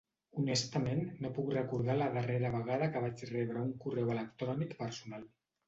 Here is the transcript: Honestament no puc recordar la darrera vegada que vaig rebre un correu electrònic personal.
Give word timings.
Honestament 0.43 1.03
no 1.25 1.31
puc 1.35 1.51
recordar 1.57 1.97
la 1.99 2.09
darrera 2.17 2.51
vegada 2.57 2.89
que 2.97 3.05
vaig 3.05 3.23
rebre 3.35 3.63
un 3.69 3.73
correu 3.87 4.13
electrònic 4.19 4.77
personal. 4.85 5.33